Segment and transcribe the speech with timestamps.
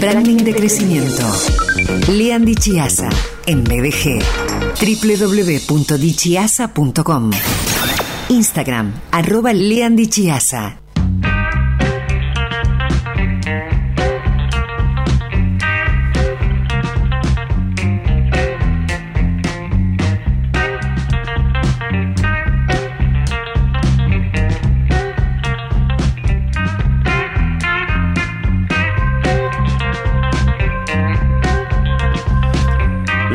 [0.00, 1.26] Branding de crecimiento.
[2.08, 3.08] Lean Dichiasa
[3.46, 4.22] en BDG.
[4.78, 7.30] www.dichiasa.com.
[8.28, 9.52] Instagram, arroba.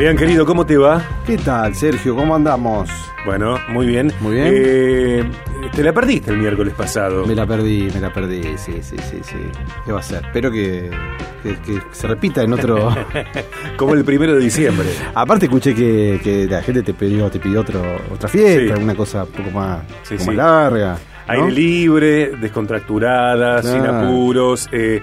[0.00, 1.02] Lean, querido, ¿cómo te va?
[1.26, 2.16] ¿Qué tal, Sergio?
[2.16, 2.88] ¿Cómo andamos?
[3.26, 4.10] Bueno, muy bien.
[4.20, 4.46] Muy bien.
[4.50, 5.30] Eh,
[5.76, 7.26] te la perdiste el miércoles pasado.
[7.26, 9.36] Me la perdí, me la perdí, sí, sí, sí, sí.
[9.84, 10.24] ¿Qué va a ser?
[10.24, 10.88] Espero que,
[11.42, 12.94] que- que se repita en otro...
[13.76, 14.88] Como el primero de diciembre.
[15.14, 18.70] Aparte escuché que, que la gente te pidió, te pidió otro, otra fiesta, Sí.
[18.72, 20.32] alguna cosa un poco más, Sí, sí.
[20.32, 20.92] larga.
[20.94, 21.10] ¿no?
[21.34, 24.66] Aire libre, descontracturada, sin apuros.
[24.72, 25.02] eh,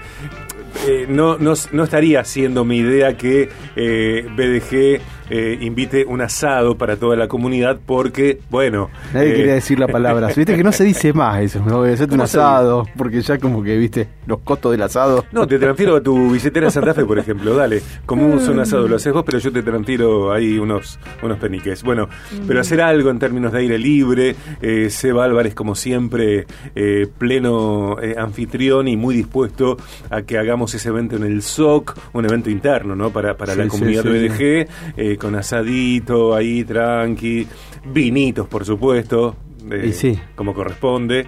[0.86, 6.76] eh, no, no, no estaría siendo mi idea que eh, BDG eh, invite un asado
[6.76, 8.90] para toda la comunidad porque, bueno...
[9.12, 10.28] Nadie eh, quería decir la palabra.
[10.36, 11.62] Viste que no se dice más eso.
[11.64, 11.78] ¿no?
[11.78, 12.86] Voy a hacerte un ¿Cómo se asado.
[12.96, 15.24] Porque ya como que, viste, los costos del asado.
[15.32, 17.54] No, te transfiero a tu billetera Santa Fe, por ejemplo.
[17.54, 21.38] Dale, como un son asado lo haces vos, pero yo te transfiero ahí unos, unos
[21.38, 21.82] peniques.
[21.82, 22.08] Bueno,
[22.46, 24.36] pero hacer algo en términos de aire libre.
[24.62, 29.76] Eh, Seba Álvarez, como siempre, eh, pleno anfitrión y muy dispuesto
[30.10, 33.10] a que hagamos ese evento en el SOC, un evento interno, ¿no?
[33.10, 37.46] Para, para Sí, la sí, comunidad sí, BDG, eh, con asadito ahí, tranqui,
[37.92, 39.36] vinitos, por supuesto.
[39.70, 40.18] eh, sí.
[40.34, 41.26] Como corresponde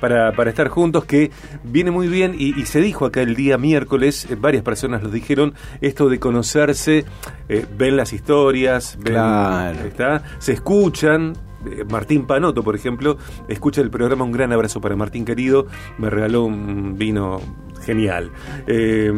[0.00, 1.30] para, para estar juntos, que
[1.62, 5.10] viene muy bien y, y se dijo acá el día miércoles, eh, varias personas lo
[5.10, 7.04] dijeron, esto de conocerse,
[7.50, 9.78] eh, ven las historias, ven, Claro.
[9.86, 10.22] ¿está?
[10.38, 11.34] se escuchan.
[11.70, 15.66] eh, Martín Panoto, por ejemplo, escucha el programa, un gran abrazo para Martín querido,
[15.98, 17.38] me regaló un vino
[17.84, 18.30] genial.
[18.66, 19.12] Eh,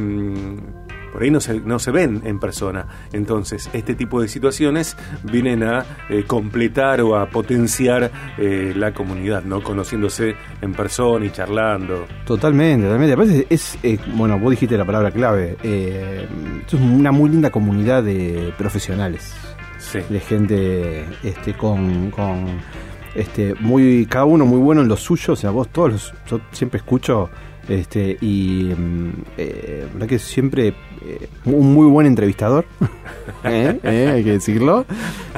[1.12, 2.86] por ahí no se, no se ven en persona.
[3.12, 9.44] Entonces, este tipo de situaciones vienen a eh, completar o a potenciar eh, la comunidad,
[9.44, 9.62] ¿no?
[9.62, 12.06] Conociéndose en persona y charlando.
[12.24, 13.12] Totalmente, totalmente.
[13.12, 15.56] Aparte es, eh, bueno, vos dijiste la palabra clave.
[15.62, 19.34] Es una muy linda comunidad de profesionales.
[19.78, 19.98] Sí.
[20.08, 22.46] de gente este con, con
[23.16, 26.40] este muy cada uno muy bueno en lo suyo o sea vos todos los, yo
[26.52, 27.28] siempre escucho
[27.68, 30.74] este y mm, eh, la verdad que siempre
[31.04, 32.64] eh, un muy buen entrevistador
[33.44, 33.78] ¿eh?
[33.82, 34.10] ¿eh?
[34.14, 34.86] hay que decirlo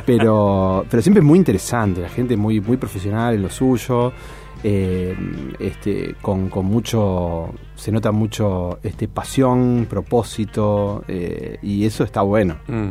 [0.07, 4.13] pero pero siempre es muy interesante la gente muy muy profesional en lo suyo
[4.63, 11.05] este con, con mucho se nota mucho este pasión propósito
[11.61, 12.91] y eso está bueno Mm.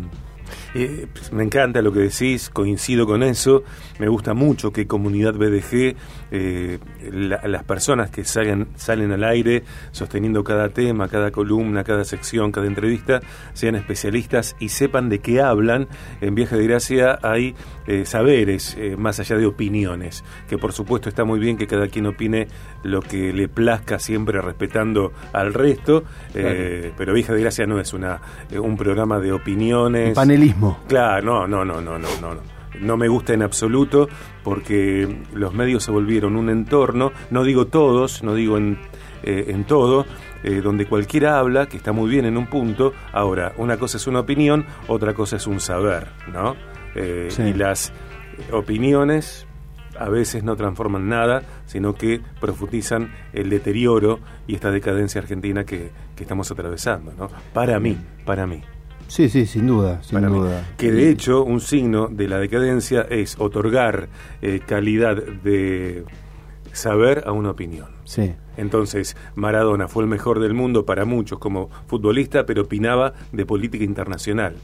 [0.76, 3.64] Eh, pues, me encanta lo que decís, coincido con eso.
[4.00, 5.96] Me gusta mucho que comunidad BDG,
[6.36, 6.80] eh,
[7.12, 12.52] la- las personas que salgan, salen al aire sosteniendo cada tema, cada columna, cada sección,
[12.52, 13.20] cada entrevista,
[13.54, 15.88] sean especialistas y sepan de qué hablan.
[16.22, 17.54] En Viaje de Gracia hay
[17.86, 21.88] eh, saberes eh, más allá de opiniones, que por supuesto está muy bien que cada
[21.88, 22.48] quien opine
[22.84, 26.04] lo que le plazca, siempre respetando al resto.
[26.34, 30.16] eh, pero Viaje de Gracia no es una, eh, un programa de opiniones.
[30.16, 32.63] panelismo Claro, no, no, no, no, no, no.
[32.80, 34.10] No me gusta en absoluto
[34.44, 38.80] porque los medios se volvieron un entorno, no digo todos, no digo en,
[39.24, 40.06] eh, en todo,
[40.44, 42.94] eh, donde cualquiera habla, que está muy bien en un punto.
[43.12, 46.56] Ahora, una cosa es una opinión, otra cosa es un saber, ¿no?
[46.96, 47.42] Eh, Sí.
[47.44, 47.94] Y las
[48.52, 49.48] opiniones
[49.98, 55.92] a veces no transforman nada, sino que profundizan el deterioro y esta decadencia argentina que,
[56.16, 57.30] que estamos atravesando, ¿no?
[57.54, 58.62] Para mí, para mí
[59.14, 60.26] Sí, sí, sin duda, sin mí.
[60.26, 60.68] duda.
[60.76, 64.10] Que de hecho un signo de la decadencia es otorgar
[64.42, 66.04] eh, calidad de
[66.72, 67.90] saber a una opinión.
[68.06, 73.46] Sí, Entonces, Maradona fue el mejor del mundo para muchos como futbolista, pero opinaba de
[73.46, 74.56] política internacional.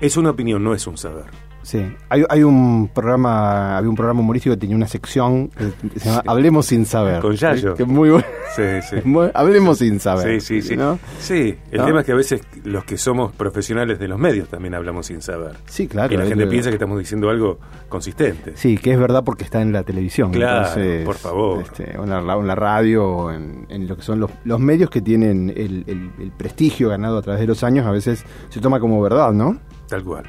[0.00, 1.24] Es una opinión, no es un saber.
[1.62, 1.84] sí.
[2.08, 6.22] Hay, hay un programa, había un programa humorístico que tenía una sección que se llama
[6.26, 7.20] Hablemos sin saber.
[7.20, 7.74] Con Yayo.
[7.74, 8.24] Que es muy bueno.
[8.56, 8.96] Sí, sí.
[9.34, 10.40] Hablemos sin saber.
[10.40, 10.76] Sí, sí, sí.
[10.76, 10.98] ¿no?
[11.20, 11.84] Sí, el ¿No?
[11.86, 15.20] tema es que a veces los que somos profesionales de los medios también hablamos sin
[15.22, 15.56] saber.
[15.66, 16.12] Sí, claro.
[16.12, 17.58] y la gente que- piensa que estamos diciendo algo
[17.88, 18.52] consistente.
[18.56, 20.32] Sí, que es verdad porque está en la televisión.
[20.32, 21.62] Claro, entonces, por favor.
[21.62, 25.02] este, en, la, en la radio, en, en lo que son los, los medios que
[25.02, 28.80] tienen el, el- el prestigio ganado a través de los años, a veces se toma
[28.80, 29.58] como verdad, ¿no?
[29.90, 30.24] Tal cual.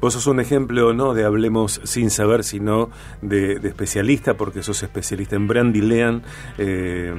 [0.00, 2.90] Vos sos un ejemplo no de hablemos sin saber, sino
[3.22, 6.22] de, de especialista, porque sos especialista en brand y lean.
[6.58, 7.14] Eh,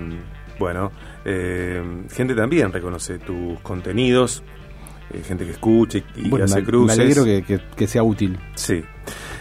[0.59, 0.91] bueno,
[1.23, 1.81] eh,
[2.13, 4.43] gente también reconoce tus contenidos,
[5.11, 6.97] eh, gente que escucha y, y Bueno, hace me, cruces.
[6.97, 8.37] me alegro que, que- que sea útil.
[8.55, 8.83] Sí.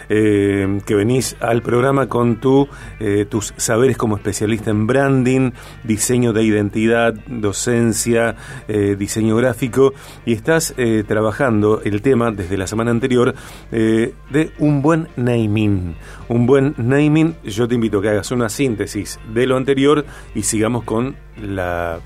[0.08, 2.68] Eh, que venís al programa con tu,
[3.00, 5.52] eh, tus saberes como especialista en branding,
[5.82, 8.36] diseño de identidad, docencia,
[8.68, 9.92] eh, diseño gráfico,
[10.24, 10.74] y estás
[11.06, 13.34] trabajando el tema desde la semana anterior
[13.70, 15.94] de un buen naming.
[16.28, 20.04] Un buen naming, yo te invito a que hagas una síntesis de lo anterior
[20.34, 22.00] y sigamos con la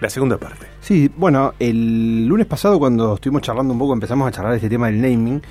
[0.00, 0.66] la segunda parte.
[0.80, 4.86] Sí, bueno, el lunes pasado cuando estuvimos charlando un poco empezamos a charlar este tema
[4.86, 5.42] del naming.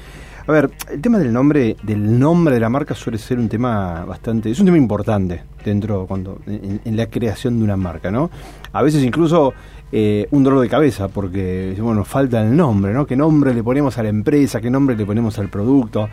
[0.47, 4.05] A ver, el tema del nombre, del nombre de la marca suele ser un tema
[4.05, 8.29] bastante, es un tema importante dentro cuando en, la creación de una marca, ¿no?
[8.71, 9.53] A veces incluso
[9.91, 13.05] eh, un dolor de cabeza porque bueno falta el nombre, ¿no?
[13.05, 14.61] ¿Qué nombre le ponemos a la empresa?
[14.61, 16.07] ¿Qué nombre le ponemos al producto?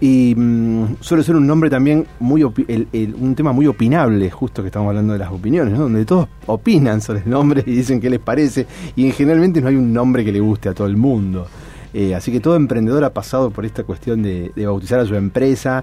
[0.00, 4.90] Y mm, suele ser un nombre también muy un tema muy opinable, justo que estamos
[4.90, 5.80] hablando de las opiniones, ¿no?
[5.80, 8.64] donde todos opinan sobre el nombre y dicen qué les parece,
[8.94, 11.48] y generalmente no hay un nombre que le guste a todo el mundo.
[11.94, 15.82] Eh, así que todo emprendedor ha pasado por esta cuestión de, bautizar a su empresa.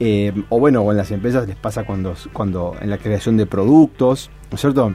[0.00, 3.46] Eh, o bueno, o en las empresas les pasa cuando, cuando en la creación de
[3.46, 4.94] productos, ¿no es cierto?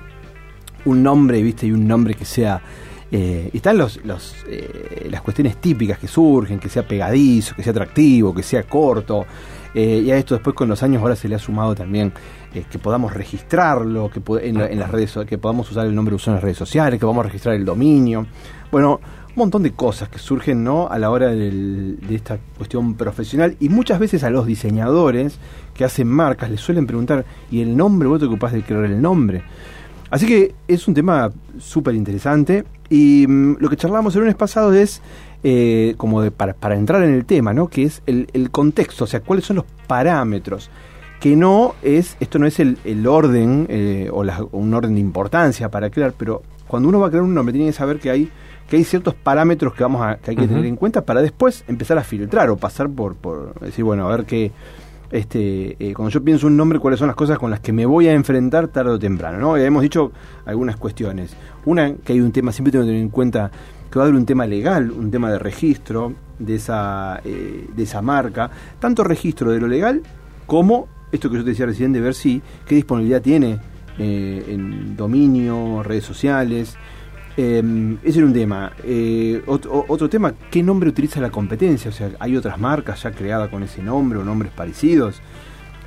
[0.86, 1.68] Un nombre, ¿viste?
[1.68, 2.62] Y un nombre que sea
[3.12, 7.72] eh, están los, los eh, las cuestiones típicas que surgen, que sea pegadizo, que sea
[7.72, 9.26] atractivo, que sea corto.
[9.74, 12.12] Eh, y a esto después con los años ahora se le ha sumado también
[12.52, 16.42] que podamos registrarlo, que en, las redes, que podamos usar el nombre de en las
[16.42, 18.26] redes sociales, que podamos registrar el dominio.
[18.72, 19.00] Bueno,
[19.30, 20.88] un montón de cosas que surgen ¿no?
[20.88, 25.38] a la hora de esta cuestión profesional y muchas veces a los diseñadores
[25.74, 28.08] que hacen marcas les suelen preguntar, ¿y el nombre?
[28.08, 29.44] ¿Vos te ocupás de crear el nombre?
[30.10, 34.74] Así que es un tema súper interesante y mm, lo que charlamos el lunes pasado
[34.74, 35.02] es
[35.44, 37.68] eh, como de, para, para, entrar en el tema, ¿no?
[37.68, 40.70] Que es el, contexto, o sea, cuáles son los parámetros.
[41.22, 45.70] Que no es, esto no es el, el orden eh, o un orden de importancia
[45.70, 48.32] para crear, pero cuando uno va a crear un nombre tiene que saber que hay
[48.70, 51.64] que hay ciertos parámetros que vamos a, que hay que tener en cuenta para después
[51.68, 54.52] empezar a filtrar o pasar por, por decir, bueno, a ver qué,
[55.12, 57.86] este, eh, cuando yo pienso un nombre, cuáles son las cosas con las que me
[57.86, 59.40] voy a enfrentar tarde o temprano.
[59.40, 59.58] ¿no?
[59.58, 60.12] Hemos dicho
[60.46, 61.36] algunas cuestiones.
[61.66, 63.52] Una, que hay un tema, siempre tengo que tener en cuenta
[63.92, 67.84] que va a haber un tema legal, un tema de registro de esa, eh, de
[67.84, 70.04] esa marca, tanto registro de lo legal
[70.46, 73.60] como esto que yo te decía recién de ver si qué disponibilidad tiene
[73.98, 76.78] eh, en dominio, redes sociales,
[77.42, 78.74] eh, ese era un tema.
[78.84, 81.90] Eh, otro, tema, ¿qué nombre utiliza la competencia?
[81.90, 85.22] O sea, ¿hay otras marcas ya creadas con ese nombre o nombres parecidos?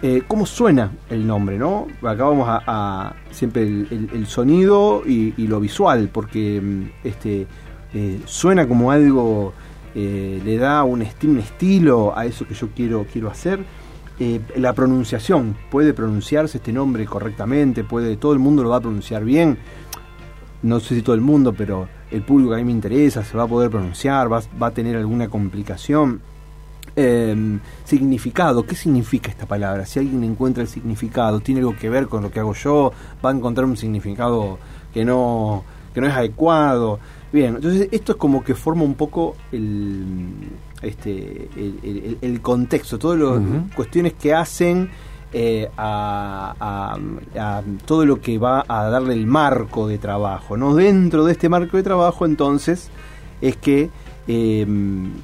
[0.00, 1.58] Eh, ¿Cómo suena el nombre?
[1.58, 1.88] ¿no?
[2.00, 7.46] Acá vamos a, siempre el, sonido y, lo visual, porque mm, este,
[7.92, 9.52] eh, suena como algo,
[9.94, 13.62] le da un, un, estilo a eso que yo quiero, quiero hacer.
[14.56, 19.22] la pronunciación, puede pronunciarse este nombre correctamente, puede, todo el mundo lo va a pronunciar
[19.22, 19.58] bien
[20.62, 23.36] no sé si todo el mundo, pero el público que a mí me interesa se
[23.36, 26.20] va a poder pronunciar, va, va a tener alguna complicación.
[26.94, 29.86] Em, significado, ¿qué significa esta palabra?
[29.86, 32.92] Si alguien encuentra el significado, tiene algo que ver con lo que hago yo,
[33.24, 34.58] va a encontrar un significado
[34.92, 35.64] que no,
[35.94, 36.98] que no es adecuado.
[37.32, 40.50] Bien, entonces esto es como que forma un poco el,
[40.82, 41.48] este,
[42.20, 43.40] el, contexto, todas las
[43.74, 44.90] cuestiones que hacen
[45.34, 46.94] eh, a,
[47.86, 50.56] todo lo que va a darle el marco de trabajo.
[50.56, 50.74] ¿no?
[50.74, 52.90] Dentro de este marco de trabajo, entonces,
[53.40, 53.90] es que
[54.28, 54.66] eh,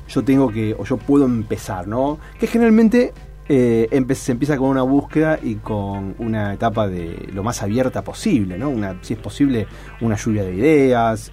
[0.09, 2.19] yo tengo que, o yo puedo empezar, ¿no?
[2.41, 3.13] Que generalmente
[3.49, 8.59] eh, se empieza con una búsqueda y con una etapa de lo más abierta posible,
[8.59, 8.71] ¿no?
[8.71, 9.67] Una, si es posible,
[10.01, 11.31] una lluvia de ideas,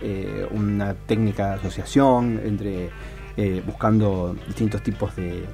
[0.52, 2.90] una técnica de asociación entre
[3.66, 5.46] buscando distintos tipos de,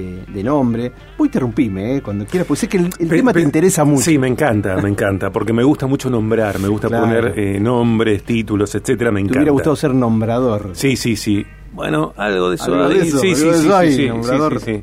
[0.00, 0.92] de, nombre.
[1.16, 4.02] Voy a interrumpirme eh, cuando quieras, porque sé que el, tema te interesa mucho.
[4.02, 8.24] Sí, me encanta, me encanta, porque me gusta mucho nombrar, me gusta poner eh, nombres,
[8.24, 9.38] títulos, etcétera, me encanta.
[9.38, 10.70] Me hubiera gustado ser nombrador.
[10.72, 11.46] Sí, sí, sí.
[11.72, 12.90] Bueno, algo de eso.
[13.20, 14.60] sí, sí, sí, nombrador.
[14.60, 14.82] sí,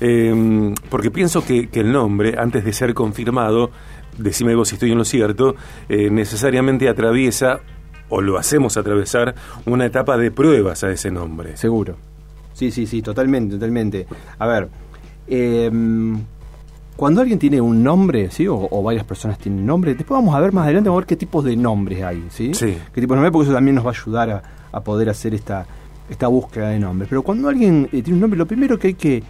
[0.00, 3.70] em, porque pienso que, que el nombre, antes de ser confirmado,
[4.18, 5.54] decime vos si estoy en lo cierto,
[5.88, 7.60] eh, necesariamente atraviesa
[8.08, 9.34] o lo hacemos atravesar
[9.66, 11.56] una etapa de pruebas a ese nombre.
[11.56, 11.96] Seguro.
[12.54, 14.06] Sí, sí, sí, totalmente, totalmente.
[14.38, 14.68] A ver,
[15.26, 16.18] em,
[16.96, 18.46] cuando alguien tiene un nombre, ¿sí?
[18.48, 21.44] O, varias personas tienen nombre, después vamos a ver más adelante, a ver qué tipos
[21.44, 22.54] de nombres hay, ¿sí?
[22.54, 22.78] sí.
[22.92, 23.32] ¿Qué tipos de nombres?
[23.32, 24.42] Porque eso también nos va a ayudar
[24.72, 25.66] a, poder hacer esta,
[26.08, 27.08] esta búsqueda de nombres.
[27.08, 29.22] Pero cuando alguien eh, tiene un nombre, lo primero que hay que,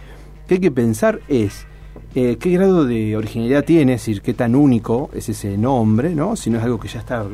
[0.47, 1.65] que, hay que pensar es
[2.13, 6.35] eh, qué grado de originalidad tiene, es decir, qué tan único es ese nombre, ¿no?
[6.35, 7.25] Si no es algo que ya está,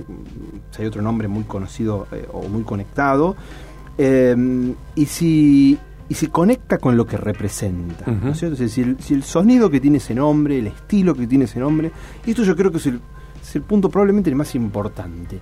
[0.71, 3.35] si hay otro nombre muy conocido eh, o muy conectado.
[4.03, 5.77] Em, y si
[6.09, 8.05] y se conecta con lo que representa.
[8.05, 8.67] ¿no es cierto?
[8.67, 11.89] si, el, sonido que tiene ese nombre, el estilo que tiene ese nombre,
[12.25, 15.39] y esto yo creo que es el, punto probablemente el más importante.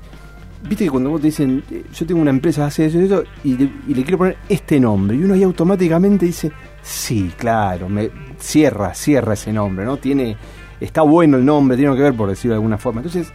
[0.62, 3.24] viste que cuando vos te dicen, eh, yo tengo una empresa hace eso y eso,
[3.46, 6.52] y le, y le quiero poner este nombre, y uno ahí automáticamente dice,
[6.84, 9.98] sí, claro, me cierra, cierra ese nombre, ¿no?
[9.98, 10.38] Tiene,
[10.80, 13.02] está bueno el nombre, tiene que ver, por decirlo de alguna forma.
[13.02, 13.32] Entonces,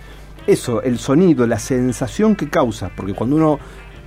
[0.46, 3.58] eso, el sonido, la sensación que causa, porque cuando uno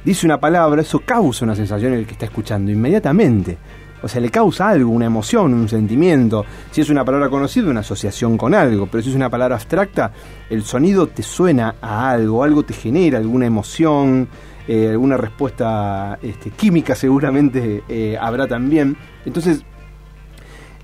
[0.04, 3.58] dice una palabra, eso causa una sensación en el que está escuchando inmediatamente.
[4.02, 6.46] O sea, le causa algo, una emoción, un sentimiento.
[6.72, 8.88] Si es una palabra conocida, una asociación con algo.
[8.88, 10.12] Pero si es una palabra abstracta,
[10.50, 14.28] el sonido te suena a algo, algo te genera alguna emoción,
[14.68, 18.96] eh, alguna respuesta este, química seguramente eh, habrá también.
[19.26, 19.64] Entonces,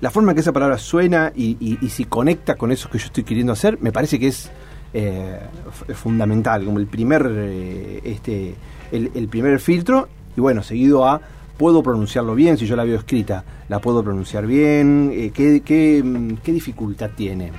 [0.00, 3.24] la forma que esa palabra suena y, y, si conecta con eso que yo estoy
[3.24, 4.50] queriendo hacer, me parece que es
[4.92, 5.38] eh,
[5.94, 7.26] fundamental, como el primer,
[8.04, 8.54] este,
[8.92, 10.08] el, el primer filtro.
[10.36, 11.20] Y bueno, seguido a
[11.56, 16.02] puedo pronunciarlo bien, si yo la veo escrita, la puedo pronunciar bien, eh, ¿qué, qué,
[16.42, 17.52] qué dificultad tiene?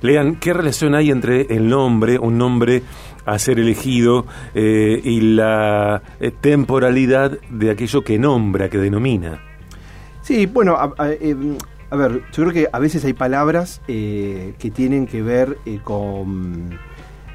[0.00, 2.82] Lean, ¿qué relación hay entre el nombre, un nombre
[3.26, 9.40] a ser elegido, eh, y la eh, temporalidad de aquello que nombra, que denomina?
[10.22, 11.10] Sí, bueno, a, a,
[11.90, 15.78] a ver, yo creo que a veces hay palabras eh, que tienen que ver eh,
[15.84, 16.70] con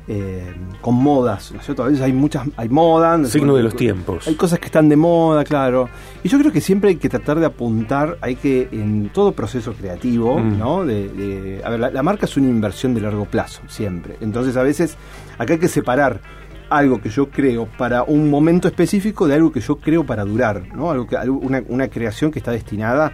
[0.08, 1.84] eh, con modas, ¿no es cierto?
[1.84, 3.18] A veces hay muchas, hay moda.
[3.18, 3.28] ¿no?
[3.28, 4.28] Signo de los tiempos.
[4.28, 5.90] Hay cosas que están de moda, claro.
[6.24, 9.74] Y yo creo que siempre hay que tratar de apuntar, hay que, en todo proceso
[9.74, 10.58] creativo, mm.
[10.58, 10.86] ¿no?
[10.86, 14.16] De, de, a ver, la, la, marca es una inversión de largo plazo, siempre.
[14.22, 14.96] Entonces a veces
[15.38, 16.22] acá hay que separar
[16.70, 20.64] algo que yo creo para un momento específico de algo que yo creo para durar,
[20.74, 20.92] ¿no?
[20.92, 23.12] Algo que, una, una creación que está destinada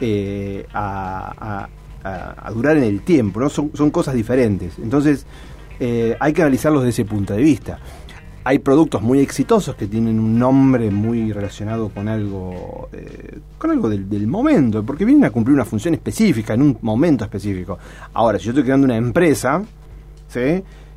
[0.00, 1.68] eh, a,
[2.04, 3.48] a, a, durar en el tiempo, ¿no?
[3.48, 4.78] Son, son cosas diferentes.
[4.78, 5.26] Entonces,
[5.80, 7.78] eh, hay que analizarlos desde ese punto de vista.
[8.44, 13.88] Hay productos muy exitosos que tienen un nombre muy relacionado con algo, eh, con algo
[13.88, 17.76] del, del, momento, porque vienen a cumplir una función específica en un momento específico.
[18.12, 19.62] Ahora, si yo estoy creando una empresa.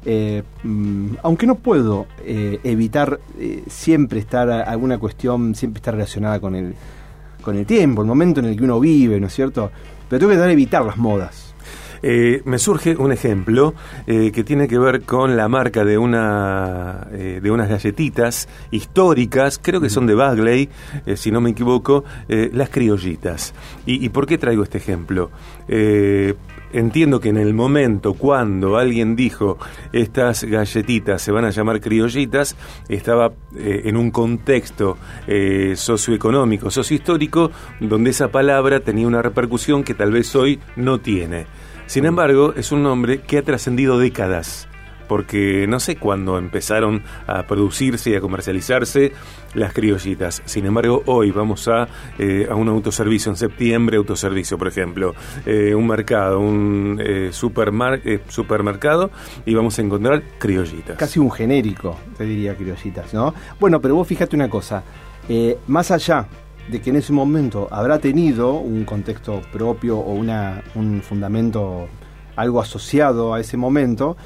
[0.05, 3.19] Eh, mm, aunque no puedo eh, evitar
[3.67, 6.73] siempre estar alguna cuestión, siempre estar relacionada con el,
[7.41, 9.71] con el tiempo, el momento en el que uno vive, ¿no es cierto?
[10.07, 11.48] Pero tengo que evitar las modas.
[12.01, 13.73] Eh, me surge un ejemplo
[14.07, 19.59] eh, que tiene que ver con la marca de una eh, de unas galletitas históricas,
[19.61, 20.69] creo que son de Bagley,
[21.15, 23.53] si no me equivoco, las criollitas.
[23.85, 25.31] ¿Y, ¿Y, por qué traigo este ejemplo?
[26.71, 29.57] entiendo que en el momento cuando alguien dijo
[29.91, 32.55] estas galletitas se van a llamar criollitas,
[32.87, 34.97] estaba en un contexto
[35.75, 41.45] socioeconómico, sociohistórico, donde esa palabra tenía una repercusión que tal vez hoy no tiene.
[41.89, 44.67] Sin embargo, es un nombre que ha trascendido décadas
[45.07, 49.11] porque no sé cuándo empezaron a producirse y a comercializarse
[49.55, 50.43] las criollitas.
[50.45, 51.87] Sin embargo, hoy vamos a,
[52.19, 55.15] eh, a un autoservicio, en septiembre autoservicio, por ejemplo,
[55.47, 59.09] eh, un mercado, un eh, supermar eh, supermercado,
[59.47, 60.95] y vamos a encontrar criollitas.
[60.95, 63.33] Casi un genérico, te diría criollitas, ¿no?
[63.59, 64.83] Bueno, pero vos fíjate una cosa,
[65.27, 66.27] eh, más allá
[66.69, 71.87] de que en ese momento habrá tenido un contexto propio o una, un fundamento,
[72.35, 74.17] algo asociado a ese momento,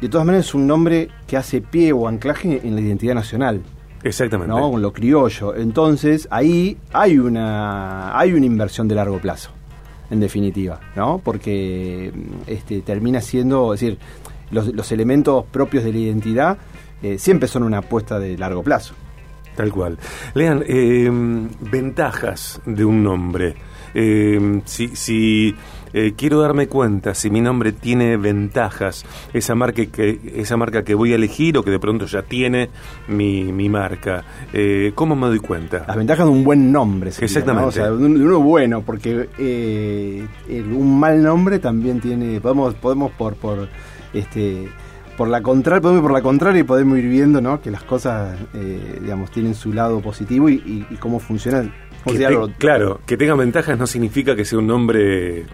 [0.00, 3.62] de todas maneras es un nombre que hace pie o anclaje en la identidad nacional.
[4.04, 4.54] Exactamente.
[4.54, 4.70] ¿no?
[4.70, 5.56] Con lo criollo.
[5.56, 9.50] Entonces, ahí hay una, hay una inversión de largo plazo,
[10.10, 11.20] en definitiva, ¿no?
[11.22, 12.12] Porque
[12.46, 13.98] este, termina siendo, es decir,
[14.52, 16.58] los, los elementos propios de la identidad
[17.02, 18.94] eh, siempre son una apuesta de largo plazo.
[19.58, 19.98] Tal cual.
[20.34, 23.56] Lean, eh, ventajas de un nombre.
[23.92, 25.52] Eh, si, si
[25.92, 30.94] eh, quiero darme cuenta si mi nombre tiene ventajas, esa marca que, esa marca que
[30.94, 32.70] voy a elegir o que de pronto ya tiene
[33.08, 34.22] mi, mi marca,
[34.52, 35.84] eh, ¿cómo me doy cuenta?
[35.88, 37.10] Las ventajas de un buen nombre.
[37.10, 37.62] Sería, Exactamente.
[37.62, 37.68] ¿no?
[37.68, 43.10] O sea, de uno bueno, porque eh, el, un mal nombre también tiene, podemos, podemos
[43.10, 43.68] por, por
[44.12, 44.68] este
[45.18, 47.60] por la contraria, podemos ir por la contraria y podemos ir viendo ¿no?
[47.60, 51.74] que las cosas, eh, digamos, tienen su lado positivo y, y, y cómo funcionan.
[52.06, 55.44] Que te, claro, que tenga ventajas no significa que sea un nombre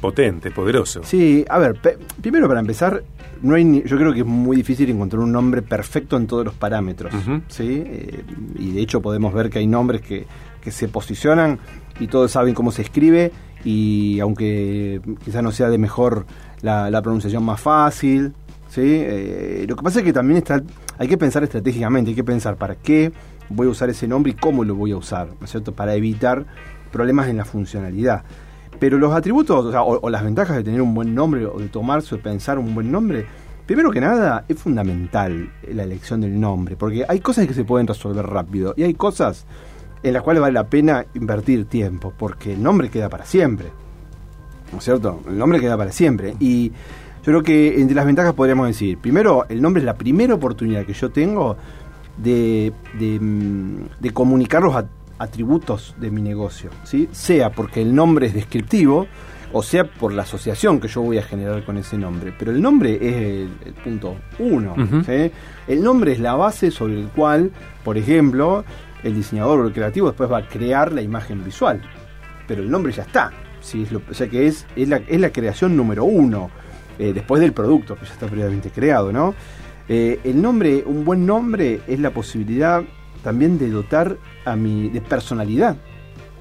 [0.00, 1.02] potente, poderoso.
[1.04, 1.78] Sí, a ver,
[2.20, 3.04] primero para empezar,
[3.40, 6.44] no hay ni, yo creo que es muy difícil encontrar un nombre perfecto en todos
[6.44, 7.42] los parámetros, uh -huh.
[7.46, 7.84] ¿sí?
[7.86, 8.24] Eh,
[8.58, 10.26] y de hecho podemos ver que hay nombres que,
[10.60, 11.60] que se posicionan
[12.00, 13.30] y todos saben cómo se escribe
[13.64, 16.26] y aunque quizás no sea de mejor
[16.62, 18.34] la, la pronunciación más fácil,
[18.74, 18.82] ¿sí?
[18.84, 20.42] Eh, lo que pasa es que también
[20.98, 23.12] hay que pensar estratégicamente, hay que pensar para qué
[23.48, 25.72] voy a usar ese nombre y cómo lo voy a usar, ¿no es cierto?
[25.72, 26.44] Para evitar
[26.90, 28.24] problemas en la funcionalidad.
[28.80, 31.58] Pero los atributos, o, sea, o, o, las ventajas de tener un buen nombre o
[31.60, 33.24] de tomarse o pensar un buen nombre,
[33.64, 37.86] primero que nada es fundamental la elección del nombre, porque hay cosas que se pueden
[37.86, 39.46] resolver rápido y hay cosas
[40.02, 43.68] en las cuales vale la pena invertir tiempo, porque el nombre queda para siempre.
[44.72, 45.20] ¿No es cierto?
[45.28, 46.34] El nombre queda para siempre.
[46.40, 46.72] Y
[47.24, 50.84] Yo creo que entre las ventajas podríamos decir, primero, el nombre es la primera oportunidad
[50.84, 51.56] que yo tengo
[52.18, 54.86] de, de, mm, de comunicar los at-
[55.18, 57.08] atributos de mi negocio, ¿sí?
[57.12, 59.06] sea porque el nombre es descriptivo,
[59.52, 62.32] o sea por la asociación que yo voy a generar con ese nombre.
[62.38, 64.74] Pero el nombre es el, el punto uno.
[65.68, 67.52] El nombre es la base sobre el cual,
[67.84, 68.64] por ejemplo,
[69.02, 71.80] el diseñador o el creativo después va a crear la imagen visual.
[72.48, 73.30] Pero el nombre ya está.
[73.60, 73.82] ¿sí?
[73.84, 76.50] Es lo- o sea que es, es, la, es la creación número uno,
[76.98, 79.12] eh, después del producto que ya está previamente creado.
[79.12, 79.34] ¿no?
[79.88, 82.82] Eh, el nombre, un buen nombre, es la posibilidad
[83.22, 85.76] también de dotar a mi, de personalidad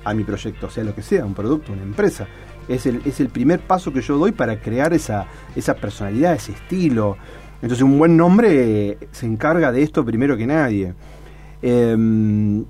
[0.03, 2.27] a mi proyecto, sea lo que sea, un producto, una empresa.
[2.67, 6.53] Es el, es el primer paso que yo doy para crear esa, esa personalidad, ese
[6.53, 7.17] estilo.
[7.62, 10.93] Entonces un buen nombre eh, se encarga de esto primero que nadie.
[11.62, 11.91] Eh,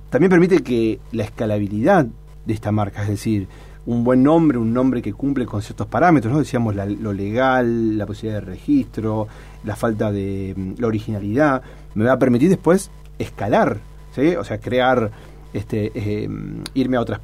[0.10, 2.06] también permite que la escalabilidad
[2.46, 3.48] de esta marca, es decir,
[3.86, 6.40] un buen nombre, un nombre que cumple con ciertos parámetros, ¿no?
[6.40, 9.28] Decíamos lo legal, la posibilidad de registro,
[9.66, 11.62] la falta de mm, la originalidad,
[11.96, 13.80] me va a permitir después escalar,
[14.16, 14.36] ¿sí?
[14.36, 15.12] O sea, crear,
[15.54, 16.30] este, eh,
[16.76, 17.20] irme a otras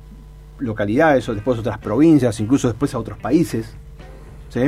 [0.59, 3.73] localidades o después a otras provincias, incluso después a otros países,
[4.49, 4.59] ¿sí?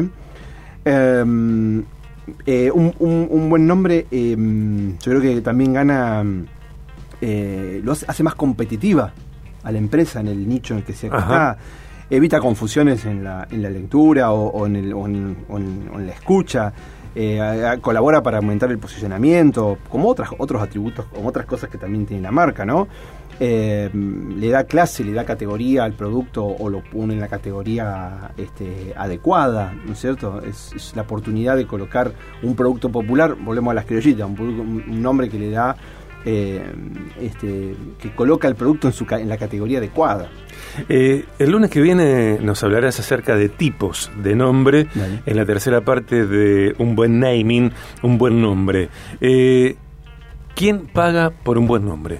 [0.85, 1.83] Eh,
[2.45, 6.23] eh, un, un- buen nombre, eh, yo creo que también gana,
[7.19, 9.11] eh, lo hace, hace más competitiva
[9.63, 11.57] a la empresa en el nicho en el que se está.
[12.09, 15.89] Evita confusiones en la, en la lectura o, o en el- o en- o en-
[15.93, 16.73] o en la escucha.
[17.13, 21.69] eh, a- a- colabora para aumentar el posicionamiento, como otras, otros atributos, como otras cosas
[21.69, 22.87] que también tiene la marca, ¿no?
[23.37, 28.31] Eh, le da clase, le da categoría al producto o lo pone en la categoría
[28.37, 30.41] este, adecuada, ¿no es cierto?
[30.41, 32.13] Es, es la oportunidad de colocar
[32.43, 34.39] un producto popular, volvemos a las criollitas, un-
[34.87, 35.75] un nombre que le da,
[36.25, 36.63] eh,
[37.19, 40.29] este, que coloca el producto en, su, en la categoría adecuada.
[40.87, 45.21] Eh, el lunes que viene nos hablarás acerca de tipos de nombre Dale.
[45.25, 47.71] en la tercera parte de un buen naming,
[48.03, 48.89] un buen nombre.
[49.19, 49.75] Eh,
[50.55, 52.19] ¿Quién paga por un buen nombre?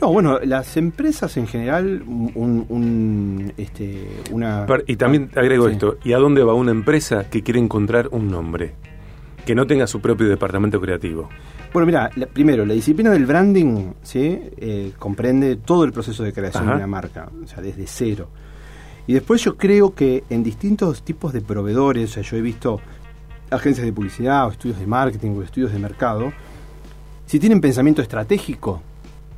[0.00, 4.66] No, bueno, las empresas en general, un, un, este, una...
[4.86, 5.72] Y también agrego Sí.
[5.74, 8.74] esto, ¿y a dónde va una empresa que quiere encontrar un nombre?
[9.46, 11.28] Que no tenga su propio departamento creativo.
[11.74, 14.38] Bueno, mira, la- primero, la disciplina del branding ¿sí?
[14.56, 16.70] Eh, comprende todo el proceso de creación Ajá.
[16.72, 18.28] de una marca, o sea, desde cero.
[19.08, 22.80] Y después yo creo que en distintos tipos de proveedores, o sea, yo he visto
[23.50, 26.32] agencias de publicidad o estudios de marketing o estudios de mercado,
[27.26, 28.80] si tienen pensamiento estratégico,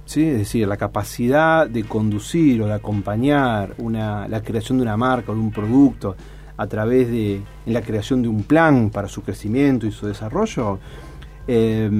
[0.04, 0.22] ¿sí?
[0.26, 5.32] es decir, la capacidad de conducir o de acompañar una, la creación de una marca
[5.32, 6.14] o de un producto
[6.58, 10.78] a través de en la creación de un plan para su crecimiento y su desarrollo,
[11.46, 11.90] eh,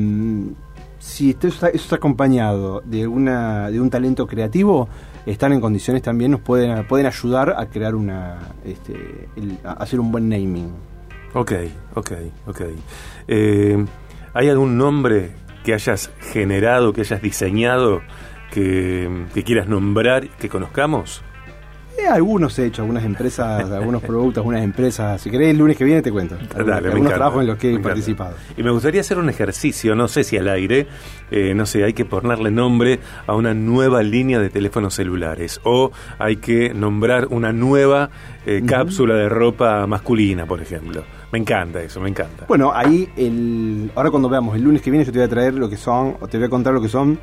[0.99, 4.89] si esto está, eso está acompañado de una de un talento creativo,
[5.25, 9.29] están en condiciones también nos pueden pueden ayudar a crear una este,
[9.65, 10.73] hacer un buen naming.
[11.35, 11.53] Ok,
[11.95, 12.13] ok,
[12.47, 12.61] ok.
[13.29, 13.85] Eh,
[14.33, 15.31] ¿Hay algún nombre
[15.65, 18.01] que hayas generado, que hayas diseñado,
[18.53, 21.23] que quieras nombrar, que conozcamos?
[21.99, 25.21] Eh, algunos he hecho, algunas empresas, algunos productos, algunas empresas.
[25.21, 26.35] Si querés, el lunes que viene te cuento.
[26.35, 28.35] Algunos, Dale, algunos trabajos en los que he participado.
[28.57, 30.87] Y me gustaría hacer un ejercicio, no sé si al aire,
[31.31, 35.91] eh, no sé, hay que ponerle nombre a una nueva línea de teléfonos celulares o
[36.19, 38.11] hay que nombrar una nueva
[38.45, 41.03] eh, cápsula de ropa masculina, por ejemplo.
[41.33, 42.47] Me encanta eso, me encanta.
[42.47, 45.55] Bueno, ahí el, ahora cuando veamos el lunes que viene yo te voy a traer
[45.55, 47.19] lo que son, o te voy a contar lo que son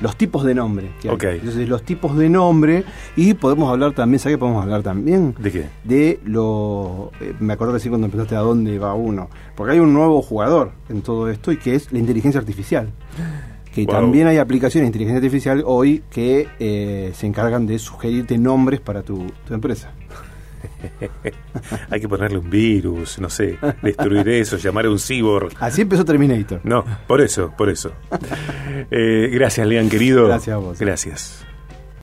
[0.00, 0.90] los tipos de nombre.
[1.36, 2.84] Entonces los tipos de nombre
[3.16, 5.34] y podemos hablar también, ¿sabes qué podemos hablar también?
[5.38, 5.66] ¿De qué?
[5.84, 7.10] De lo...
[7.20, 9.28] eh, me acordé recién cuando empezaste a dónde va uno.
[9.54, 12.90] Porque hay un nuevo jugador en todo esto y que es la inteligencia artificial.
[13.74, 13.94] Que Wow.
[13.94, 19.02] también hay aplicaciones de inteligencia artificial hoy que eh, se encargan de sugerirte nombres para
[19.02, 19.92] tu, tu empresa.
[21.90, 25.52] Hay que ponerle un virus, no sé, destruir eso, llamar a un cyborg.
[25.60, 26.60] Así empezó Terminator.
[26.64, 27.92] No, por eso, por eso.
[28.90, 30.26] Eh, gracias, Lean, querido.
[30.26, 30.78] Gracias a vos.
[30.78, 31.46] Gracias.